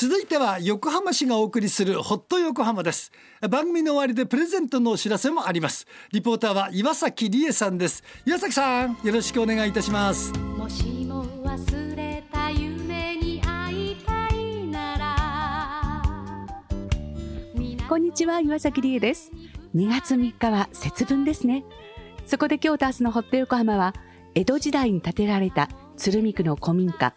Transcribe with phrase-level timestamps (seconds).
[0.00, 3.10] 続いては横浜市がお送りするホット横浜です。
[3.50, 5.88] 番組の終わりでプレゼントのお知らせもあります。
[6.12, 8.04] リポーターは岩崎理恵さんです。
[8.24, 10.32] 岩崎さんよろしくお願いいたします。
[10.38, 16.04] もしも忘れた夢に会いたいなら。
[17.88, 19.32] こんにちは岩崎理恵です。
[19.74, 21.64] 2月3日は節分ですね。
[22.24, 23.94] そこで今日と明日のホット横浜は
[24.36, 27.14] 江戸時代に建てられた鶴見区の古民家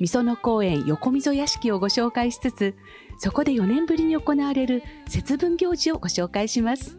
[0.00, 2.74] みその公園横溝屋敷をご紹介しつつ、
[3.18, 6.98] そこで4年ぶりに行われる節分行事をご紹介します。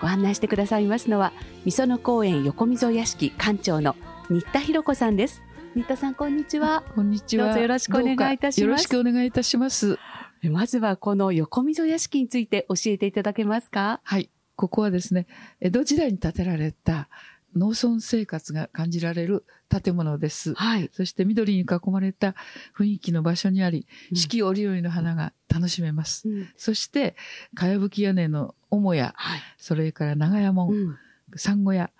[0.00, 1.32] ご案内してくださいますのは、
[1.64, 3.96] みその公園横溝屋敷館長の
[4.30, 5.42] 新田博子さんです。
[5.74, 6.84] 新田さん、こんにちは。
[6.94, 7.46] こんにちは。
[7.46, 8.60] どうぞよろしくお願いいたします。
[8.60, 9.98] よろしくお願いいたします。
[10.42, 14.00] まずはこの横溝屋敷について教えていただけますか？
[14.04, 14.30] はい。
[14.56, 15.26] ここはですね、
[15.60, 17.08] 江戸時代に建てられた
[17.54, 20.54] 農村生活が感じられる建物です。
[20.54, 20.90] はい。
[20.92, 22.34] そして緑に囲まれた
[22.76, 26.28] 雰囲気の場所にあり、四季折々の花が楽しめます。
[26.28, 27.16] うん、そして、
[27.54, 30.98] かやぶき屋根の母屋、はい、それから長屋門、うん、
[31.36, 31.90] 産後屋、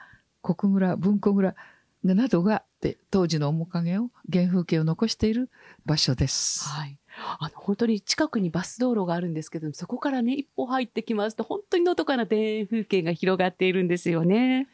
[0.42, 1.55] 国村、文庫村
[2.12, 2.64] などが
[3.10, 5.50] 当時の面影を、原風景を残している
[5.86, 6.69] 場所です。
[6.69, 6.98] はい。
[7.38, 14.69] あの、本当に近くにバス道路があるんですけどそこからね、一歩入ってきますと、本当にのどかな田園風景が広がっているんですよね。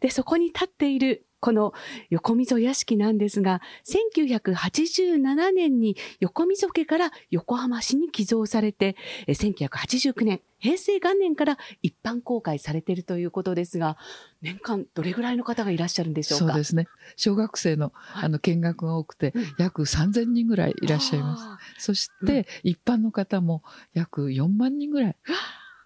[0.00, 1.72] で、そこに立っているこの
[2.10, 8.96] 横溝屋敷なんですが、1987年に横溝家から横浜市に寄贈されて、
[9.28, 13.96] 1989年、平成元年から一般公開されているということですが、
[14.42, 16.46] 年間どれぐらいの方がいらっしゃるんでしょうか？
[16.48, 16.88] そうですね。
[17.16, 21.36] 小学生の,、あの見学が多くて、約3000人ぐらいいらっしゃいま
[21.78, 21.84] す。
[21.84, 23.62] そして、一般の方も
[23.94, 25.16] 約4万人ぐらい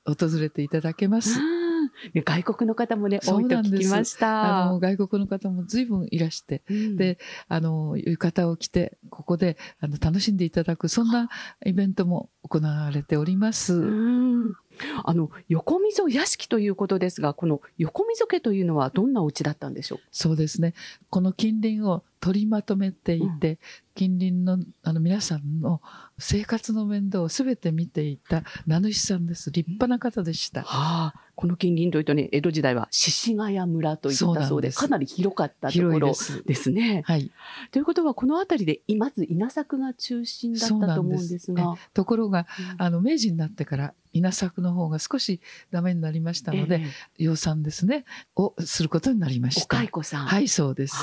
[0.07, 1.39] 訪れていただけます。
[2.15, 4.67] 外国の方もね、多いと聞きました。
[4.67, 11.29] あの、外国の方も随分いらして、うん、で、あの、浴衣を着て、ここで、あの、楽しんでいただく、そんな
[11.65, 13.75] イベントも行われております。
[15.05, 20.01] あの、横溝屋敷ということですが、この横溝家というのはどんなお家だったんでしょう？
[20.11, 20.75] そうですね。
[21.11, 23.59] この近隣を取りまとめていて、うん、
[23.95, 25.81] 近隣のあの皆さんの
[26.19, 29.51] 生活の面倒をすべて見ていた名主さんです。
[29.51, 30.63] 立派な方でした。
[30.63, 36.13] はあ、この近隣というとね、江戸時代は獅子ヶ谷村といったそうで、かなり広かったところ
[36.47, 37.03] ですね。
[37.07, 37.33] はい。
[37.73, 41.77] ということは、この辺りで、まず稲作が中心だったと思うんですが。
[41.77, 42.47] すところが、
[42.79, 45.41] あの、明治になってから稲作の方が少し
[45.71, 48.05] ダメになりましたので、えー、養蚕ですね、
[48.37, 49.77] をすることになりました。
[49.77, 50.27] お蚕さん。
[50.27, 50.97] はい、そうです。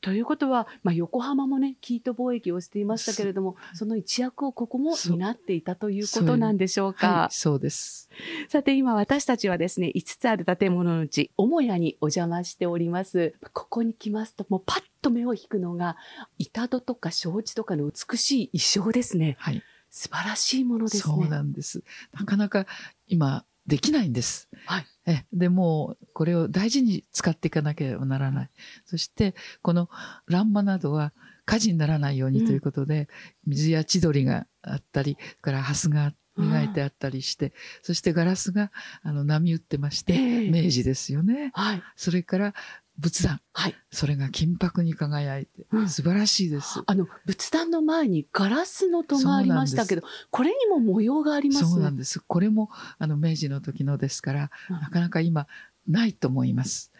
[0.00, 7.08] ということは、まあ、横浜もね、生糸貿易をしていましたけれども、その一役をここも担っていたということなんでしょうか。
[7.08, 8.08] はい、そうです。
[8.48, 13.34] さて、今私たちはですね、5つある建物のうち、母屋にお邪魔しております。
[13.52, 15.96] ここに来ますと、もうパッと目を引くのが、
[16.38, 19.36] 板戸とか障子とかの美しい衣装ですね。
[19.38, 19.62] はい。
[19.92, 21.02] 素晴らしいものですね。
[21.02, 21.84] そうなんです。
[22.12, 22.66] なかなか
[23.06, 24.48] 今できないんです。
[24.66, 24.86] はい。
[25.06, 28.50] え、でも、これを大事に使っていかなければならない。
[28.86, 29.90] そして、この
[30.26, 31.12] 欄間などは
[31.44, 33.08] 火事にならないようにということで、
[33.46, 38.72] うん、水や千鳥があったり、からハスが磨いてあったりして、そしてガラスが
[39.02, 41.50] あの波打ってまして、えー、明治ですよね。
[41.54, 41.82] はい。
[41.96, 42.54] それから
[42.98, 43.40] 仏壇。
[43.52, 43.74] はい。
[43.90, 46.82] それが金箔に輝いて、うん、素晴らしいです。
[46.84, 51.64] あの、仏壇の前にガラスの戸がありましたけど、これにも模様があります？
[51.64, 51.70] ね。
[51.70, 52.20] そうなんです。
[52.20, 55.46] これも、あの、明治の時のですから、うん、なかなか今、
[55.88, 56.92] ないと思います。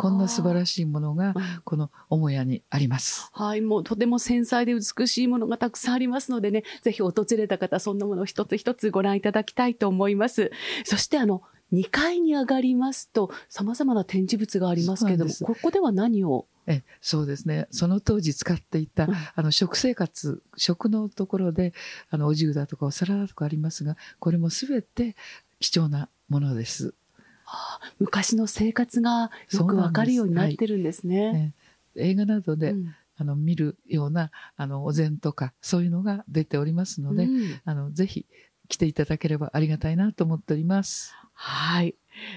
[0.00, 1.32] こんな素晴らしいものが、
[1.62, 3.30] この母屋にあります。
[3.32, 10.50] はい、もうとても繊細で美しいものがたくさんありますのでね、ぜひ訪れた方、そんなものを一つ一つご覧いただきたいと思います。
[10.84, 11.42] そしてあの、
[11.72, 16.46] 2階に上がりますと、様々な展示物がありますけれども、ここでは何を？
[16.66, 17.68] えそうですね。
[17.70, 21.72] その当時使っていた、うん、あの、食生活、食のところで、
[22.10, 25.14] あの、お重だとかお皿だとかありますが、これもすべて
[25.60, 26.94] 貴重なものです。
[27.44, 31.54] はあ、昔の生活がよくわかるようになってるんですね。
[31.94, 38.26] はい、映画などで、うん、あの、見るような、あの、お膳とか、そういうのが出ておりますので、うん、あの、ぜひ
[38.68, 41.14] 来ていただければありがたいなと思っております。
[41.34, 41.94] はい。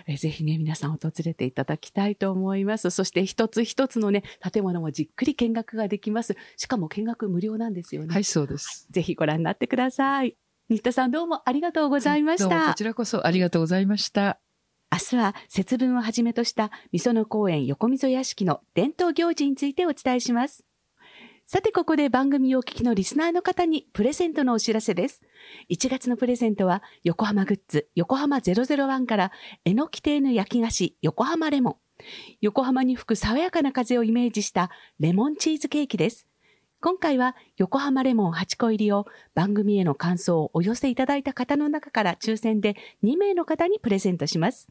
[0.07, 2.89] えぜひね、皆さん訪れていただきたいと思います。
[2.89, 6.35] そして一つ一つのね、建物もじっくり見学ができます。
[6.57, 8.13] しかも見学無料なんですよね。
[8.13, 8.87] はい、そうです。
[8.91, 10.35] ぜひご覧になってください。
[10.69, 12.67] 新田さんどうもありがとうございました。
[12.67, 14.39] こちらこそありがとうございました。
[14.91, 20.65] 明日は節分をはじめとしたみその公園横溝屋敷の伝統行事についてお伝えします。
[21.51, 25.19] さてここで番組をお聞きのリスナーの方にプレゼントのお知らせです。
[25.71, 29.31] 1月のプレゼントは横浜グッズ横浜001から
[29.65, 31.75] えのき亭の焼き菓子横浜レモン。
[32.39, 34.69] 横浜に吹く爽やかな風をイメージした
[34.99, 36.27] レモンチーズケーキです。
[36.81, 39.05] 今回は横浜レモン8個入りを
[39.35, 44.69] 番組への感想をお寄せいただいた方の中から抽選で2名の方にプレゼントします。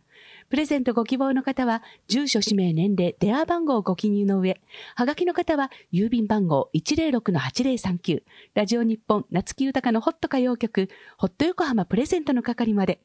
[0.48, 4.58] プレゼントご希望の方は、住所、氏名、年齢、電話番号をご記入の上、
[4.94, 8.22] はがきの方は、郵便番号106-8039、
[8.54, 10.88] ラジオ日本、夏木豊のホット歌謡曲、
[11.18, 13.02] ホット横浜プレゼントの係まで、